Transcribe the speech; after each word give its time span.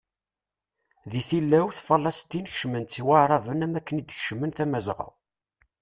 Di 1.11 1.21
tilawt, 1.29 1.77
Faleiṭin 1.87 2.45
kecmen-tt 2.51 3.03
Waεraben 3.07 3.63
am 3.65 3.77
akken 3.79 3.99
i 4.01 4.03
d-kecmen 4.03 4.51
Tamazɣa. 4.51 5.07